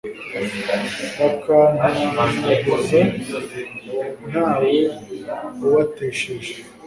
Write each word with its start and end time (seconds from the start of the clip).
bakantanyaguza, 1.19 2.99
nta 4.29 4.47
we 4.61 4.75
ubatesheje 5.65 6.53